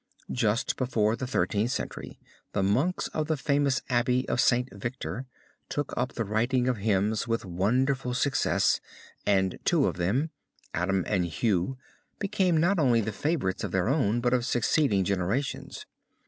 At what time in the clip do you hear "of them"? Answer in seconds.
9.85-10.31